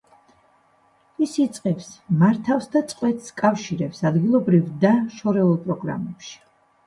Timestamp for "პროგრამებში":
5.67-6.35